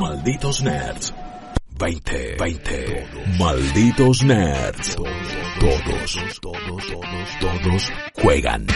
[0.00, 1.14] Malditos Nerds.
[1.78, 3.06] 20, 20.
[3.38, 4.96] Malditos Nerds.
[4.96, 8.66] Todos, todos, todos, todos juegan.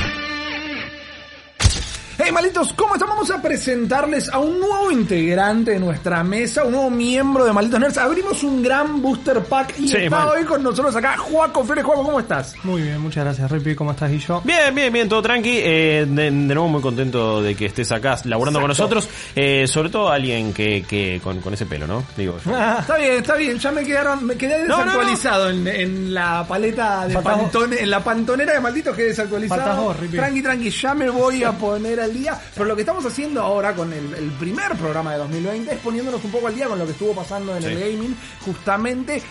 [2.20, 3.14] Hey, malitos, ¿cómo estamos?
[3.14, 7.78] Vamos a presentarles a un nuevo integrante de nuestra mesa, un nuevo miembro de Malditos
[7.80, 7.98] Nerds.
[7.98, 10.28] Abrimos un gran booster pack y Sí, está mal.
[10.30, 11.84] hoy con nosotros acá Juaco Flores.
[11.84, 12.54] Juaco, ¿cómo estás?
[12.64, 13.74] Muy bien, muchas gracias, Rippy.
[13.76, 14.40] ¿Cómo estás, y yo?
[14.44, 15.58] Bien, bien, bien, todo tranqui.
[15.62, 18.96] Eh, de, de nuevo muy contento de que estés acá laburando con Exacto.
[18.96, 19.16] nosotros.
[19.36, 22.04] Eh, sobre todo alguien que, que con, con ese pelo, ¿no?
[22.16, 22.50] Digo, yo.
[22.50, 23.58] Está bien, está bien.
[23.58, 24.84] Ya me quedaron, me quedé No, no, no.
[24.86, 27.42] desactualizado En, en la paleta de Faltás vos.
[27.42, 29.60] pantone, en la pantonera de malditos quedé desactualizado.
[29.62, 30.16] Faltás vos, Rippy.
[30.16, 32.40] tranqui, tranqui, ya me voy a poner al día.
[32.54, 36.22] Pero lo que estamos haciendo ahora con el, el primer programa de 2020 es poniéndonos
[36.24, 37.68] un poco al día con lo que estuvo pasando en Sí.
[37.68, 39.22] el gaming, justamente.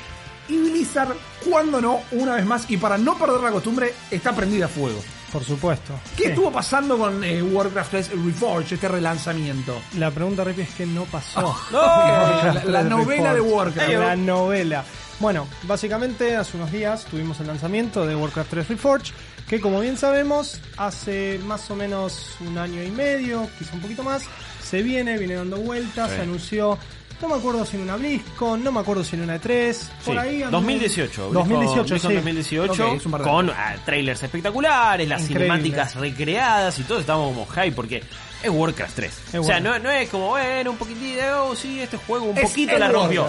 [0.50, 1.14] Y Blizzard,
[1.50, 5.00] cuando no, una vez más, y para no perder la costumbre, está prendida a fuego.
[5.32, 5.94] Por supuesto.
[6.16, 6.30] ¿Qué Sí.
[6.30, 9.78] estuvo pasando con eh, Warcraft 3 Reforged, este relanzamiento?
[9.98, 11.54] La pregunta, Rippy, es que no pasó.
[11.72, 13.90] la, la novela de Warcraft.
[13.92, 14.86] La novela.
[15.20, 19.14] Bueno, básicamente hace unos días tuvimos el lanzamiento de Warcraft 3 Reforged,
[19.50, 24.04] que como bien sabemos, hace más o menos un año y medio, quizá un poquito
[24.04, 24.24] más,
[24.64, 26.18] se viene, viene dando vueltas, Sí.
[26.18, 26.78] se anunció,
[27.20, 30.20] no me acuerdo si en una BlizzCon, no me acuerdo si en una E3, por
[30.20, 30.42] ahí...
[30.44, 31.30] anduvo- 2018.
[31.34, 32.16] 2018, BlizzCon sí.
[32.18, 35.46] 2018 Ok, es un par de con ah, trailers espectaculares, las Increíble.
[35.46, 38.04] cinemáticas recreadas y todos estábamos como hype porque
[38.44, 39.14] es Warcraft 3.
[39.40, 42.44] o sea, no, no es como, bueno, un poquitito oh, sí, este juego un Es
[42.52, 43.26] poquito la rompió.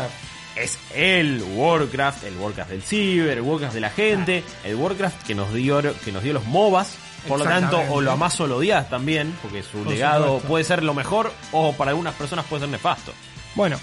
[0.56, 5.34] Es el Warcraft, el Warcraft del ciber, el Warcraft de la gente, el Warcraft que
[5.34, 6.96] nos dio que nos dio los MOBAs.
[7.26, 10.48] Por lo tanto, o lo amás o lo odias también, porque su Por legado supuesto.
[10.48, 13.12] puede ser lo mejor o para algunas personas puede ser nefasto.
[13.54, 13.78] Bueno,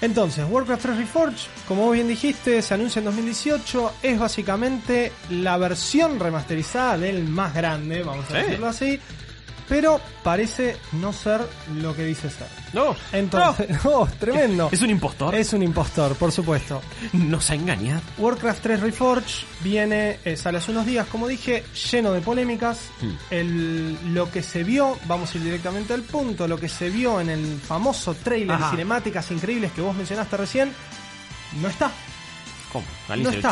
[0.00, 5.56] entonces, Warcraft 3 Reforged, como vos bien dijiste, se anuncia en 2018, es básicamente la
[5.56, 9.00] versión remasterizada del más grande, vamos a decirlo así,
[9.68, 11.40] pero parece no ser
[11.74, 12.46] lo que dice ser.
[12.72, 14.68] No, Entonces, oh, tremendo.
[14.72, 15.34] es un impostor.
[15.34, 16.80] Es un impostor, por supuesto.
[17.12, 18.02] Nos ha engañado.
[18.18, 22.78] Warcraft 3 Reforged viene, eh, sale hace unos días, como dije, lleno de polémicas.
[23.00, 23.12] Hmm.
[23.30, 27.20] El, lo que se vio, vamos a ir directamente al punto, lo que se vio
[27.20, 28.66] en el famoso trailer Ajá.
[28.66, 30.72] de cinemáticas increíbles que vos mencionaste recién,
[31.60, 31.90] no está.
[32.72, 32.84] ¿Cómo?
[33.08, 33.50] No ¿Alicia el está.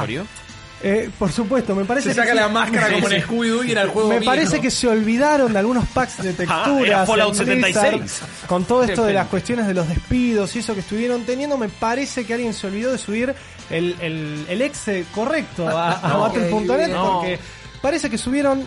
[0.83, 2.35] Eh, por supuesto, me parece Se que sí.
[2.35, 3.15] la máscara Sí, como sí.
[3.15, 4.31] en Scooby-Doo y era el juego Me viejo.
[4.31, 7.01] parece que se olvidaron de algunos packs de texturas.
[7.01, 8.21] Ah, Fallout Blizzard, 76.
[8.47, 11.69] Con todo esto de las cuestiones de los despidos y eso que estuvieron teniendo, me
[11.71, 13.35] parece que alguien se olvidó de subir
[13.71, 17.13] el, el, el exe correcto a, a No, Battle.net no.
[17.21, 17.39] porque
[17.81, 18.63] parece que subieron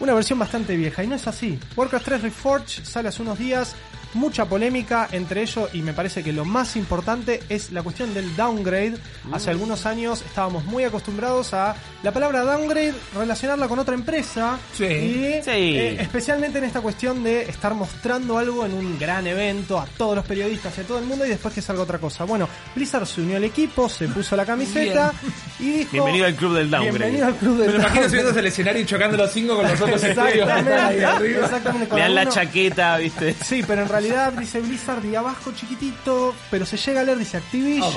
[0.00, 1.58] una versión bastante vieja y no es así.
[1.76, 3.74] Warcraft 3 Reforged sale hace unos días,
[4.14, 8.34] mucha polémica entre ellos y me parece que lo más importante es la cuestión del
[8.36, 8.94] downgrade.
[9.32, 14.84] Hace algunos años estábamos muy acostumbrados a la palabra downgrade relacionarla con otra empresa Sí.
[14.84, 15.50] y Sí.
[15.50, 20.16] eh, especialmente en esta cuestión de estar mostrando algo en un gran evento a todos
[20.16, 22.24] los periodistas y a todo el mundo y después que salga otra cosa.
[22.24, 25.12] Bueno, Blizzard se unió al equipo, se puso la camiseta
[25.58, 26.98] y dijo Bienvenido al club del downgrade.
[26.98, 29.64] Bienvenido al club del Me lo imagino subiéndose al escenario y chocando los cinco con
[29.68, 31.94] los otros Exactamente, exactamente.
[31.94, 33.34] Le dan la chaqueta, ¿viste?
[33.42, 34.03] Sí, pero en realidad
[34.38, 37.82] dice Blizzard y abajo chiquitito, pero se llega a leer, dice Activision.
[37.88, 37.96] Ok,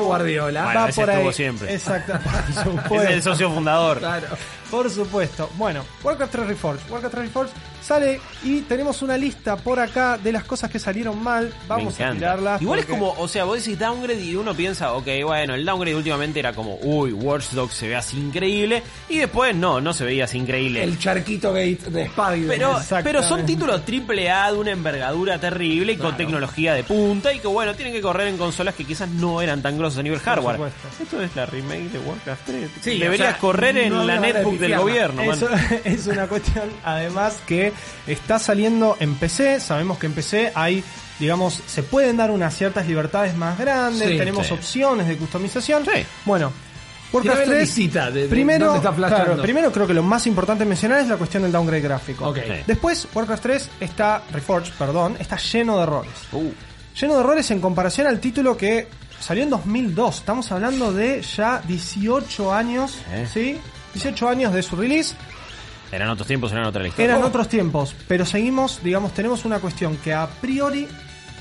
[0.00, 0.04] Oh.
[0.04, 0.64] Guardiola.
[0.64, 1.32] Bueno, va ese por ahí.
[1.32, 1.74] siempre.
[1.74, 2.12] Exacto,
[2.54, 3.02] por supuesto.
[3.08, 3.98] Es el socio fundador.
[3.98, 4.28] Claro.
[4.70, 5.50] Por supuesto.
[5.56, 6.90] Bueno, Warcraft 3 Reforged.
[6.90, 11.22] Warcraft 3 Reforged sale y tenemos una lista por acá de las cosas que salieron
[11.22, 11.54] mal.
[11.68, 12.60] Vamos a tirarlas.
[12.60, 15.64] Igual es porque- como, o sea, vos decís downgrade y uno piensa, ok, bueno, el
[15.64, 18.82] downgrade últimamente era como, uy, Watch Dogs se ve así increíble.
[19.08, 20.82] Y después no, no se veía así increíble.
[20.82, 22.48] El charquito gate de Spider.
[22.48, 27.32] Pero, pero son títulos triple A de una envergadura terrible y con tecnología de punta
[27.32, 30.02] y que bueno, tienen que correr en consolas que quizás no eran tan grosas a
[30.02, 30.56] nivel hardware.
[30.56, 30.88] supuesto.
[31.02, 32.70] Esto es la remake de Warcraft 3.
[32.80, 35.34] Sí, Debería o sea, correr en no la netbook del gobierno, man.
[35.34, 35.48] Eso
[35.84, 37.72] es una cuestión, además, que
[38.06, 39.60] está saliendo en PC.
[39.60, 40.82] Sabemos que en PC hay,
[41.18, 44.08] digamos, se pueden dar unas ciertas libertades más grandes.
[44.08, 44.54] Sí, tenemos sí.
[44.54, 45.84] opciones de customización.
[45.84, 46.02] Sí.
[46.24, 46.52] Bueno,
[47.12, 47.68] Warcraft ver la 3.
[47.76, 51.16] visita de- de primero, está claro, primero creo que lo más importante mencionar es la
[51.16, 52.28] cuestión del downgrade gráfico.
[52.28, 52.38] Ok.
[52.44, 52.52] Sí.
[52.66, 56.12] Después, Warcraft 3 está, Reforged, perdón, está lleno de errores.
[56.32, 56.50] Uh,
[57.00, 58.88] Lleno de errores en comparación al título que
[59.20, 60.16] salió en 2002.
[60.16, 63.26] Estamos hablando de ya 18 años, Eh.
[63.32, 63.58] ¿sí?
[63.96, 65.14] 18 años de su release.
[65.92, 67.04] eran otros tiempos, eran otra historia.
[67.12, 70.86] Eran otros tiempos, pero seguimos, digamos, tenemos una cuestión que a priori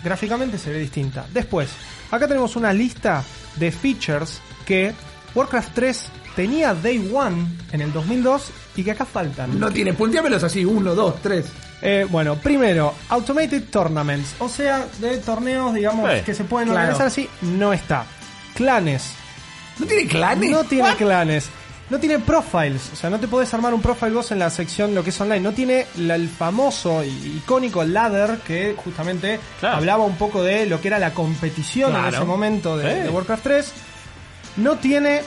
[0.04, 1.26] gráficamente se ve distinta.
[1.34, 1.70] Después,
[2.12, 3.24] acá tenemos una lista
[3.56, 4.94] de features que
[5.34, 6.04] Warcraft 3
[6.36, 9.60] tenía Day One en el 2002 y que acá faltan.
[9.60, 11.46] No tiene, punteámelos así, uno, dos, tres.
[11.82, 16.82] Eh, bueno, primero, Automated Tournaments, o sea, de torneos, digamos, Sí, que se pueden claro.
[16.82, 18.06] organizar así, no está.
[18.54, 19.12] Clanes,
[19.80, 20.52] ¿No tiene clanes?
[20.52, 20.98] no tiene What?
[20.98, 21.50] clanes.
[21.90, 24.96] No tiene profiles, o sea, no te podés armar un profile vos en la sección
[24.96, 25.40] lo que es online.
[25.42, 27.10] No tiene la- el famoso y
[27.44, 29.78] icónico ladder que justamente Claro.
[29.78, 33.00] hablaba un poco de lo que era la competición en ese momento de, Sí.
[33.02, 33.72] de Warcraft 3.
[34.58, 35.22] No tiene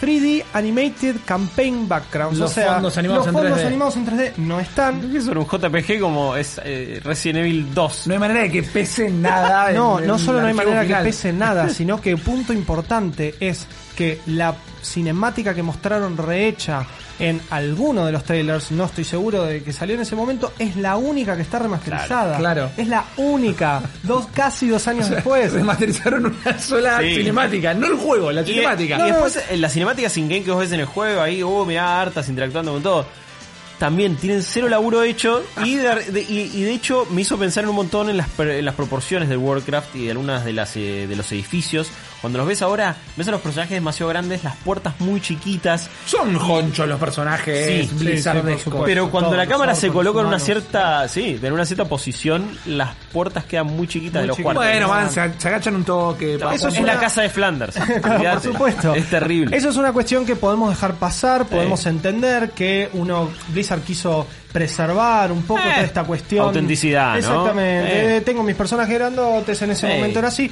[0.00, 3.66] 3D Animated Campaign Backgrounds, Los o sea, fondos animados los en fondos 3D.
[3.66, 5.00] animados en 3D no están.
[5.10, 8.06] ¿Qué es un JPG como es eh, Resident Evil 2?
[8.06, 9.72] No hay manera de que pese nada.
[9.72, 11.02] No, en- no en solo no hay manera final.
[11.02, 13.66] que pese nada, sino que punto importante es
[13.96, 16.86] que la cinemática que mostraron rehecha
[17.18, 20.76] en alguno de los trailers, no estoy seguro de que salió en ese momento, es
[20.76, 22.38] la única que está remasterizada.
[22.38, 22.70] Claro, claro.
[22.76, 25.52] Es la única, dos, casi dos años después.
[25.52, 27.14] Remasterizaron una sola Sí.
[27.16, 28.98] cinemática, no el juego, la Y, cinemática.
[28.98, 31.64] y después eh, las cinemáticas in game que vos ves en el juego, ahí, oh,
[31.64, 33.06] mirá, hartas interactuando con todo.
[33.78, 37.64] También tienen cero laburo hecho y de, de- y, y de hecho me hizo pensar
[37.64, 40.74] en un montón en las, en las proporciones del Warcraft y de algunas de las
[40.78, 41.90] eh, de los edificios.
[42.20, 45.88] Cuando los ves ahora, ves a los personajes demasiado grandes, las puertas muy chiquitas.
[46.06, 48.74] Son jonchos los personajes Sí, blizzardescos.
[48.74, 48.80] sí.
[48.84, 52.58] Pero cuando todos la cámara se coloca en una cierta, sí, en una cierta posición,
[52.66, 54.54] las puertas quedan muy chiquitas Muy de los chiquitas.
[54.54, 54.72] cuartos.
[54.74, 56.34] Bueno, van, se, se agachan un toque.
[56.52, 57.76] Eso es la casa de Flanders.
[58.02, 58.94] Por supuesto.
[58.94, 59.56] Es terrible.
[59.56, 65.30] Eso es una cuestión que podemos dejar pasar, podemos entender que uno Blizzard quiso preservar
[65.30, 66.46] un poco Eh, toda esta cuestión.
[66.46, 67.18] autenticidad, ¿no?
[67.18, 68.16] Exactamente.
[68.16, 68.20] Eh.
[68.22, 70.50] Tengo mis personajes grandotes, en ese momento era así.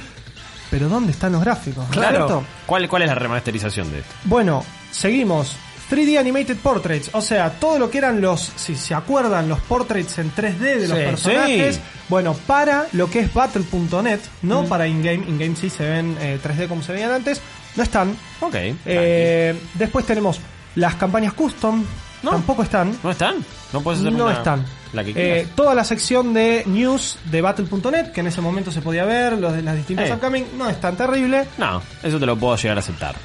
[0.69, 1.85] Pero ¿dónde están los gráficos?
[1.91, 2.43] Claro.
[2.65, 4.13] ¿Cuál, ¿Cuál es la remasterización de esto?
[4.25, 5.55] Bueno, seguimos.
[5.89, 10.17] 3D Animated Portraits, o sea, todo lo que eran los, si se acuerdan, los portraits
[10.17, 11.81] en 3D de los personajes, sí.
[12.09, 16.67] bueno, para lo que es Battle.net, no para in-game, in-game sí se ven eh, 3D
[16.67, 17.39] como se veían antes,
[17.75, 18.17] no están.
[18.41, 18.55] Ok.
[18.85, 20.39] Eh, después tenemos
[20.73, 21.83] las campañas custom,
[22.25, 22.31] No.
[22.31, 22.97] tampoco están.
[23.03, 23.35] ¿No están?
[23.71, 24.65] No puedes hacer No una- están.
[24.93, 28.81] La que Eh, toda la sección de news de Battle.net, que en ese momento se
[28.81, 30.13] podía ver, los de las distintas Eh.
[30.13, 31.45] upcoming, no es tan terrible.
[31.57, 33.15] no, eso te lo puedo llegar a aceptar.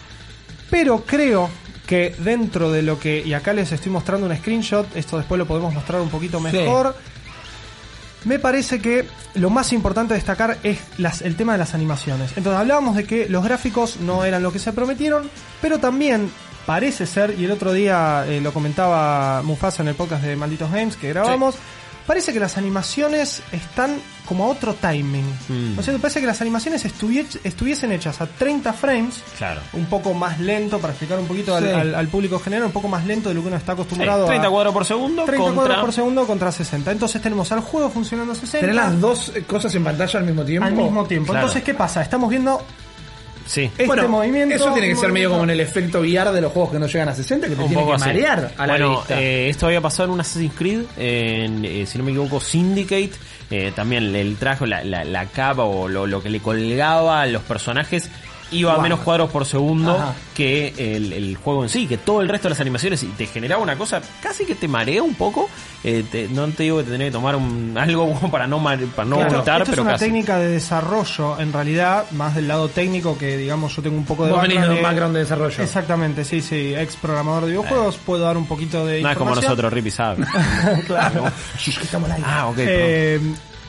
[0.71, 1.49] Pero creo
[1.87, 5.47] que dentro de lo que, y acá les estoy mostrando un screenshot, esto después lo
[5.47, 6.95] podemos mostrar un poquito mejor.
[8.25, 10.79] Me parece que lo más importante destacar es
[11.23, 12.33] el tema de las animaciones.
[12.37, 15.31] Entonces hablábamos de que los gráficos no eran lo que se prometieron,
[15.63, 16.31] pero también
[16.67, 20.71] parece ser, y el otro día eh, lo comentaba Mufasa en el podcast de Malditos
[20.71, 21.57] Games que grabamos,
[22.11, 25.25] parece que las animaciones están como a otro timing.
[25.49, 25.79] Mm.
[25.79, 29.61] O sea, me parece que las animaciones estuvie- estuviesen hechas a 30 frames, Claro.
[29.75, 31.71] un poco más lento, para explicar un poquito al, Sí.
[31.71, 34.31] al- al público general, un poco más lento de lo que uno está acostumbrado Sí,
[34.31, 34.51] 30 a...
[34.51, 35.63] cuadros por segundo 30 contra...
[35.65, 36.91] cuadros por segundo contra 60.
[36.91, 40.45] Entonces tenemos al juego funcionando a 60 Tener las dos cosas en pantalla al mismo
[40.45, 40.67] tiempo.
[40.67, 41.33] al mismo tiempo.
[41.33, 41.47] Claro.
[41.47, 42.03] Entonces, ¿qué pasa?
[42.03, 42.61] Estamos viendo
[43.51, 43.63] Sí.
[43.65, 44.55] este Bueno, movimiento.
[44.55, 46.87] Eso tiene que ser medio como en el efecto VR de los juegos que no
[46.87, 48.05] llegan a 60, que te Un tiene poco que así.
[48.07, 49.21] marear a la bueno, vista.
[49.21, 53.11] eh, esto había pasado en un Assassin's Creed, en, eh, si no me equivoco, Syndicate.
[53.51, 57.27] eh, también el traje, la, la, la capa o lo, lo que le colgaba a
[57.27, 58.09] los personajes
[58.53, 58.83] iba a Wow.
[58.83, 60.15] menos cuadros por segundo Ajá.
[60.35, 63.27] que el, el juego en sí, que todo el resto de las animaciones y te
[63.27, 65.49] generaba una cosa casi que te marea un poco.
[65.83, 68.87] eh, te- no te digo que te tenés que tomar un, algo para no, mare-
[68.89, 70.05] para no Claro, vomitar, esto pero es una casi.
[70.07, 74.27] técnica de desarrollo, en realidad, más del lado técnico, que digamos yo tengo un poco
[74.27, 75.63] de Vos venís de de- background de desarrollo.
[75.63, 79.35] Exactamente, sí, sí, ex programador de videojuegos, puedo dar un poquito de No es como
[79.35, 80.25] nosotros, Rippy sabe.
[80.87, 81.25] claro.
[82.25, 82.57] ah, ok.
[82.59, 83.21] Eh,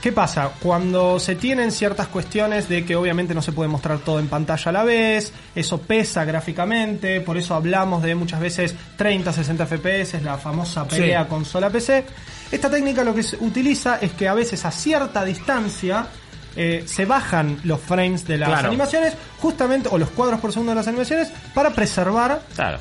[0.01, 0.50] ¿Qué pasa?
[0.60, 4.70] Cuando se tienen ciertas cuestiones de que obviamente no se puede mostrar todo en pantalla
[4.70, 10.20] a la vez, eso pesa gráficamente, por eso hablamos de muchas veces 30, 60 FPS,
[10.24, 11.29] la famosa pelea Sí.
[11.29, 12.03] consola PC.
[12.51, 16.08] Esta técnica lo que se utiliza es que a veces a cierta distancia
[16.55, 18.67] eh, se bajan los frames de las Claro.
[18.70, 22.79] animaciones, justamente, o los cuadros por segundo de las animaciones, para preservar Claro.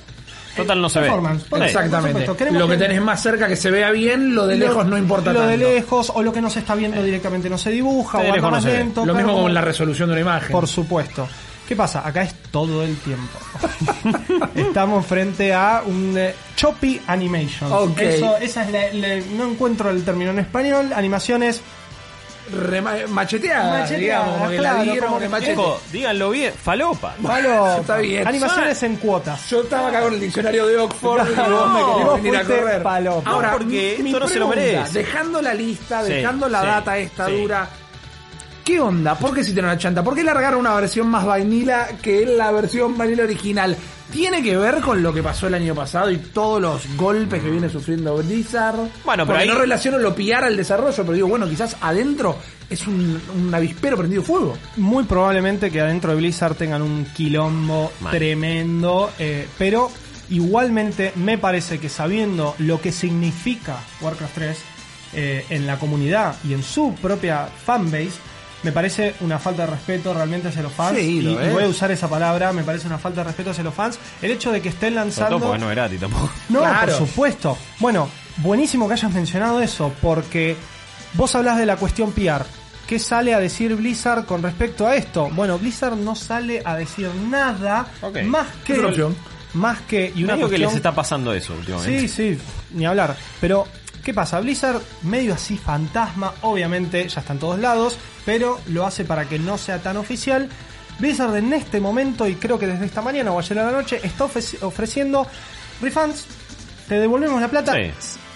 [0.57, 1.09] Total no se ve.
[1.49, 1.63] Por.
[1.63, 2.25] Exactamente.
[2.25, 4.99] por Lo que tenés más cerca que se vea bien, lo de Lo- lejos no
[4.99, 5.51] importa Lo tanto.
[5.51, 8.27] de lejos, o lo que no se está viendo directamente no se dibuja, De o
[8.27, 8.79] anda lejos no más se ve.
[8.79, 9.01] lento.
[9.01, 10.53] Lo claro, mismo como- con la resolución de una imagen.
[10.53, 11.29] Por supuesto.
[11.69, 12.05] ¿Qué pasa?
[12.05, 13.39] Acá es todo el tiempo.
[14.57, 17.71] Estamos frente a un eh, choppy animation.
[17.73, 17.99] Ok.
[18.01, 20.91] Eso, esa es la, la- no encuentro el término en español.
[20.95, 21.61] Animaciones.
[22.51, 25.53] Macheteada, Macheteada, digamos, como que la claro, dieron como de que- machete.
[25.53, 27.15] Hijo, díganlo bien, falopa.
[27.81, 28.27] Está bien.
[28.29, 29.49] Animaciones en cuotas.
[29.51, 32.37] Yo estaba acá con el diccionario de Oxford y vos me y querés vos venir
[32.37, 32.83] a fuiste correr.
[32.83, 33.31] palopa.
[33.31, 34.99] Ahora, porque mi- mi esto no se lo pregunta, merece.
[34.99, 37.33] Dejando la lista, Sí, dejando la sí, data esta sí.
[37.41, 37.69] dura,
[38.71, 39.17] ¿Qué onda?
[39.17, 40.05] ¿Por qué si tiene una chanta?
[40.05, 43.77] ¿Por qué largaron una versión más vainila que la versión vanilla original?
[44.13, 47.51] ¿Tiene que ver con lo que pasó el año pasado y todos los golpes que
[47.51, 48.77] viene sufriendo Blizzard?
[48.77, 52.37] Bueno, pero Porque ahí- no relaciono lo PR al desarrollo, pero digo, bueno, quizás adentro
[52.71, 54.57] es un, un avispero prendido fuego.
[54.77, 59.91] Muy probablemente que adentro de Blizzard tengan un quilombo tremendo, eh, pero
[60.29, 64.59] igualmente me parece que sabiendo lo que significa Warcraft 3
[65.15, 68.13] eh, en la comunidad y en su propia fanbase,
[68.63, 70.99] me parece una falta de respeto realmente hacia los fans.
[70.99, 71.53] Sí, y, lo y es.
[71.53, 73.99] voy a usar esa palabra, me parece una falta de respeto hacia los fans.
[74.21, 75.39] El hecho de que estén lanzando...
[75.39, 76.31] todo no es gratis tampoco.
[76.49, 76.97] No, Claro.
[76.99, 77.59] por supuesto.
[77.79, 80.57] Bueno, buenísimo que hayas mencionado eso, porque
[81.15, 82.45] vos hablas de la cuestión PR.
[82.87, 85.31] ¿Qué sale a decir Blizzard con respecto a esto?
[85.33, 87.87] Bueno, Blizzard no sale a decir nada
[88.27, 88.75] más que
[89.55, 92.09] más que y Y una digo que cuestión les está pasando eso últimamente.
[92.09, 92.39] Sí, sí,
[92.73, 93.17] ni hablar.
[93.41, 93.67] Pero,
[94.11, 94.41] ¿qué pasa?
[94.41, 99.39] Blizzard, medio así fantasma, obviamente, ya está en todos lados, pero lo hace para que
[99.39, 100.49] no sea tan oficial.
[100.99, 104.01] Blizzard en este momento, y creo que desde esta mañana o ayer a la noche,
[104.03, 105.29] está ofreci- ofreciendo
[105.81, 106.27] refunds.
[106.89, 107.71] Te devolvemos la plata.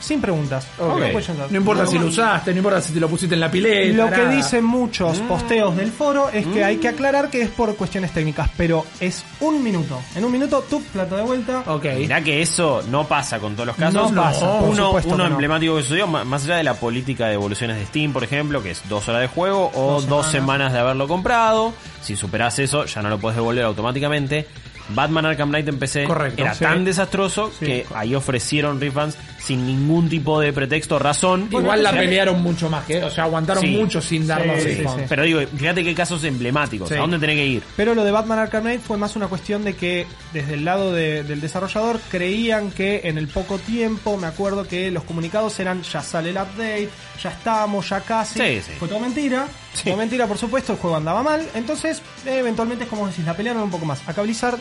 [0.05, 0.67] Sin preguntas.
[0.79, 3.97] No importa No, si lo usaste, no importa si te lo pusiste en la pileta.
[4.05, 5.27] Lo que dicen muchos Mm.
[5.29, 9.25] posteos del foro es que hay que aclarar que es por cuestiones técnicas, pero es
[9.41, 10.01] un minuto.
[10.15, 11.63] En un minuto, tu plata de vuelta.
[11.67, 11.85] Ok.
[11.99, 14.13] Mirá que eso no pasa con todos los casos.
[14.13, 15.27] No pasa, uno uno que no.
[15.27, 18.71] emblemático que sucedió, más allá de la política de devoluciones de Steam, por ejemplo, que
[18.73, 20.33] es dos horas de juego o Dos dos, semanas.
[20.33, 20.73] semanas.
[20.73, 21.73] de haberlo comprado.
[22.03, 24.47] Si superás eso, ya no lo puedes devolver automáticamente.
[24.91, 26.65] Batman Arkham Knight en PC Correcto, era sí.
[26.65, 27.65] tan desastroso Sí.
[27.67, 31.49] que ahí ofrecieron refunds sin ningún tipo de pretexto, razón.
[31.51, 33.71] Igual la pelearon mucho más que, o sea, aguantaron Sí.
[33.71, 35.01] mucho sin dar Sí, los sí, refunds.
[35.03, 35.07] sí.
[35.09, 36.89] Pero digo, fíjate qué casos emblemáticos.
[36.89, 36.95] Sí.
[36.95, 37.63] ¿A dónde tenés que ir?
[37.77, 40.93] Pero lo de Batman Arkham Knight fue más una cuestión de que desde el lado
[40.93, 45.83] de- del desarrollador creían que en el poco tiempo, me acuerdo que los comunicados eran
[45.83, 46.89] ya sale el update,
[47.23, 48.39] ya estamos, ya casi.
[48.39, 48.73] Sí, sí.
[48.79, 49.47] Fue todo mentira.
[49.75, 49.93] Sí.
[49.95, 51.47] Mentira, por supuesto, el juego andaba mal.
[51.55, 54.01] Entonces, eh, eventualmente es como decís, la pelearon un poco más.
[54.09, 54.59] Acá Blizzard,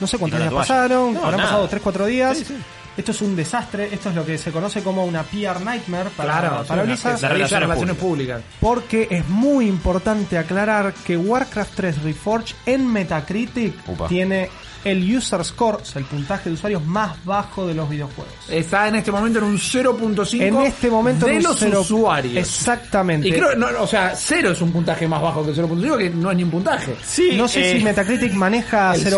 [0.00, 1.50] no sé cuántos días pasaron, No, habrán nada.
[1.50, 2.38] pasado 3-4 días.
[2.38, 2.56] Sí, sí.
[2.94, 6.38] Esto es un desastre, esto es lo que se conoce como una PR nightmare para,
[6.40, 7.22] Claro, para sí, Blizzard.
[7.22, 8.42] la- relaciones relaciones públicas.
[8.60, 14.08] Porque es muy importante aclarar que Warcraft 3 Reforged en Metacritic Upa.
[14.08, 14.50] tiene
[14.84, 18.32] el user score, o sea, el puntaje de usuarios más bajo de los videojuegos.
[18.48, 22.36] Está en este momento en un 0.5 En este momento de en los usuarios.
[22.36, 23.28] Exactamente.
[23.28, 26.10] Y creo, no, o sea, 0 es un puntaje más bajo que el 0.5, que
[26.10, 26.96] no es ni un puntaje.
[27.04, 29.12] Sí, no sé eh, si Metacritic maneja el 0.4,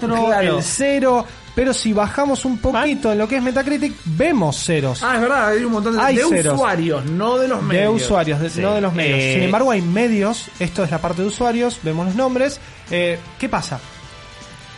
[0.00, 0.58] cero, claro.
[0.58, 5.02] el 0, pero si bajamos un poquito en lo que es Metacritic, vemos ceros.
[5.02, 8.02] Ah, es verdad, hay un montón de, Hay de usuarios, no de los de medios.
[8.02, 8.60] usuarios, de- Sí.
[8.60, 9.18] no de los medios.
[9.20, 12.60] Eh, Sin embargo, hay medios, esto es la parte de usuarios, vemos los nombres.
[12.90, 13.80] Eh, ¿Qué pasa?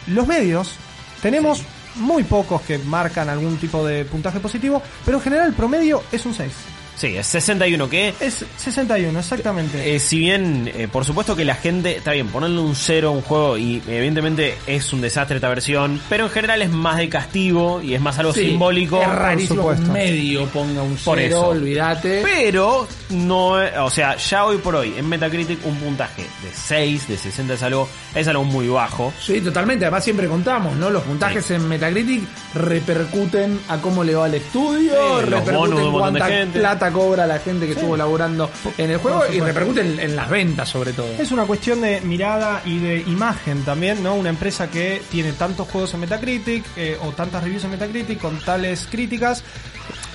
[0.08, 0.74] Los medios,
[1.22, 1.62] tenemos
[1.96, 6.24] muy pocos que marcan algún tipo de puntaje positivo, pero en general el promedio es
[6.24, 6.52] un 6.
[6.98, 9.94] Sí, es 61, que Es 61, exactamente.
[9.94, 13.12] Eh, si bien, eh, por supuesto que la gente, está bien, ponerle un cero a
[13.12, 17.08] un juego y evidentemente es un desastre esta versión, pero en general es más de
[17.08, 19.00] castigo y es más algo Sí, simbólico.
[19.00, 19.92] Es rarísimo que un supuesto.
[19.92, 21.48] medio ponga un Por 0, eso.
[21.48, 22.22] olvídate.
[22.24, 27.06] Pero no, eh, o sea, ya hoy por hoy en Metacritic un puntaje de 6,
[27.08, 29.12] de 60 es algo, es algo muy bajo.
[29.20, 29.84] Sí, totalmente.
[29.84, 30.90] Además siempre contamos, ¿no?
[30.90, 32.24] Los puntajes en Metacritic
[32.54, 36.18] repercuten a cómo le va al estudio, Sí, los repercuten bonos de un montón de
[36.18, 36.58] cuánta gente.
[36.88, 39.46] Plata cobra la gente que estuvo laburando en el juego y supuesto.
[39.46, 41.08] repercuten en las ventas sobre todo.
[41.18, 44.14] Es una cuestión de mirada y de imagen también, ¿no?
[44.14, 48.38] Una empresa que tiene tantos juegos en Metacritic eh, o tantas reviews en Metacritic con
[48.40, 49.42] tales críticas,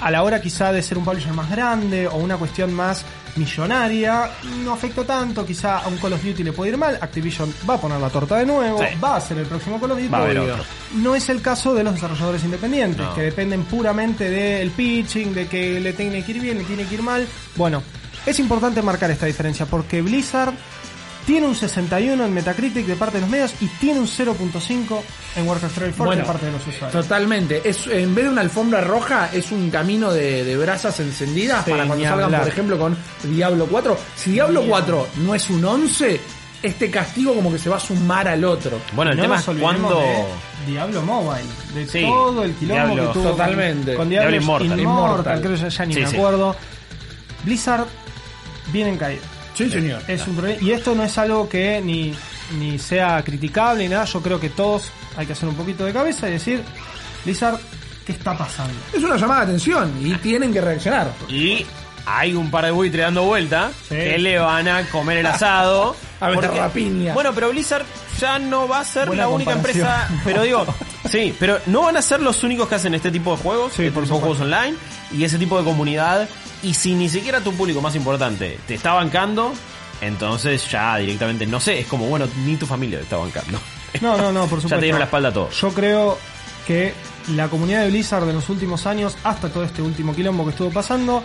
[0.01, 4.29] a la hora quizá de ser un publisher más grande o una cuestión más millonaria,
[4.63, 7.75] no afecta tanto, quizá a un Call of Duty le puede ir mal, Activision va
[7.75, 8.95] a poner la torta de nuevo, Sí.
[9.03, 10.09] va a ser el próximo Call of Duty.
[10.95, 13.15] No es el caso de los desarrolladores independientes, No.
[13.15, 16.95] que dependen puramente del pitching, de que le tiene que ir bien, le tiene que
[16.95, 17.27] ir mal.
[17.55, 17.81] Bueno,
[18.25, 20.53] es importante marcar esta diferencia porque Blizzard
[21.25, 24.99] tiene un 61 en Metacritic de parte de los medios y tiene un 0.5
[25.37, 26.91] en Warcraft 3 Reforged Bueno, de parte de los usuarios.
[26.91, 27.61] Totalmente.
[27.63, 31.71] Es, en vez de una alfombra roja, es un camino de, de brasas encendidas Sí,
[31.71, 32.41] para cuando salgan, hablar.
[32.41, 33.97] por ejemplo, con Diablo 4.
[34.15, 36.19] Si Diablo Ni 4 no es un 11,
[36.61, 38.79] este castigo como que se va a sumar al otro.
[38.93, 40.01] Bueno, el No tema es cuando...
[40.67, 43.95] Diablo Mobile, de Sí, todo el quilombo Diablo, que tuvo con- totalmente.
[43.95, 44.79] con, Diablo, Diablo Immortal.
[44.79, 46.15] Immortal, creo que ya, ya ni Sí, me sí.
[46.15, 46.55] acuerdo.
[47.43, 47.85] Blizzard
[48.71, 49.21] viene en caída.
[49.53, 50.01] Sí, señor.
[50.07, 50.61] Es un problema.
[50.61, 52.13] Y esto no es algo que ni,
[52.57, 54.05] ni sea criticable ni nada.
[54.05, 56.63] Yo creo que todos hay que hacer un poquito de cabeza y decir,
[57.25, 57.59] Blizzard,
[58.05, 58.73] ¿qué está pasando?
[58.93, 61.11] Es una llamada de atención y tienen que reaccionar.
[61.29, 61.65] Y
[62.05, 63.95] hay un par de buitres dando vuelta Sí.
[63.95, 65.95] que le van a comer el asado.
[66.19, 67.13] A ver, Porque- rapiña.
[67.13, 67.85] Bueno, pero Blizzard
[68.19, 70.07] ya no va a ser Buena la única empresa.
[70.23, 70.65] Pero digo,
[71.09, 73.83] sí, pero no van a ser los únicos que hacen este tipo de juegos, Sí,
[73.83, 74.75] este por tipo de juegos online
[75.11, 76.27] y ese tipo de comunidad.
[76.63, 79.53] Y si ni siquiera tu público más importante te está bancando,
[80.01, 83.59] Entonces ya directamente, no sé, es como, bueno, ni tu familia te está bancando.
[84.01, 84.69] No, no, no, por supuesto.
[84.69, 85.49] Ya te dieron la espalda a todo.
[85.51, 86.17] Yo creo
[86.67, 86.93] que
[87.29, 90.71] la comunidad de Blizzard de los últimos años, hasta todo este último quilombo que estuvo
[90.71, 91.23] pasando,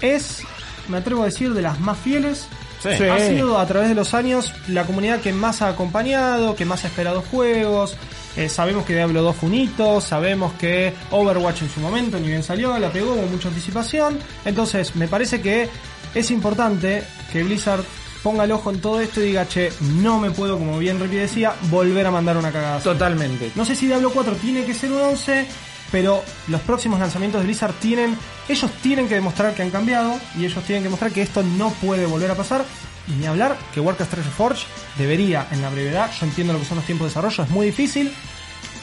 [0.00, 0.42] es,
[0.88, 2.46] me atrevo a decir, de las más fieles.
[2.94, 3.04] Sí.
[3.04, 6.84] Ha sido a través de los años la comunidad que más ha acompañado, que más
[6.84, 7.96] ha esperado juegos.
[8.36, 12.28] Eh, sabemos que Diablo 2 fue un hito, sabemos que Overwatch en su momento, ni
[12.28, 14.18] bien salió, la pegó con mucha anticipación.
[14.44, 15.68] Entonces, me parece que
[16.14, 17.02] es importante
[17.32, 17.82] que Blizzard
[18.22, 19.70] ponga el ojo en todo esto y diga, che,
[20.02, 22.76] no me puedo, como bien Ricky decía, volver a mandar una cagada.
[22.76, 22.84] así".
[22.84, 23.52] Totalmente.
[23.54, 25.46] No sé si Diablo 4 tiene que ser un 11,
[25.90, 28.16] pero los próximos lanzamientos de Blizzard tienen,
[28.48, 31.70] ellos tienen que demostrar que han cambiado y ellos tienen que demostrar que esto no
[31.70, 32.64] puede volver a pasar.
[33.08, 34.66] Y ni hablar que Warcraft 3 Reforged
[34.98, 37.66] debería en la brevedad, yo entiendo lo que son los tiempos de desarrollo, es muy
[37.66, 38.12] difícil.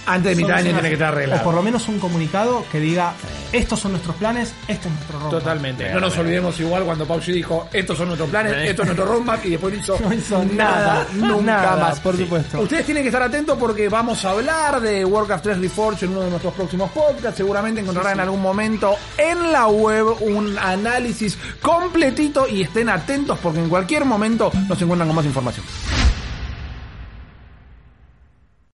[0.06, 1.52] Antes de mitad de año tiene que estar O por arreglado.
[1.54, 3.14] lo menos un comunicado que diga,
[3.52, 5.40] estos son nuestros planes, este es nuestro roadmap.
[5.40, 5.94] Totalmente.
[5.94, 9.46] No nos olvidemos igual cuando Pauchi dijo, estos son nuestros planes, esto es nuestro roadmap
[9.46, 12.00] y después no hizo, No hizo nada, nada, nunca nada, más.
[12.00, 12.60] por supuesto.
[12.62, 16.22] Ustedes tienen que estar atentos porque vamos a hablar de Warcraft 3 Reforged en uno
[16.22, 17.38] de nuestros próximos podcasts.
[17.38, 23.60] Seguramente encontrarán en algún momento en la web un análisis completito y estén atentos porque
[23.60, 25.66] en cualquier momento nos encuentran con más información.